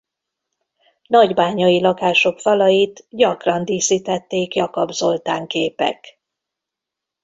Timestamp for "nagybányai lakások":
1.07-2.39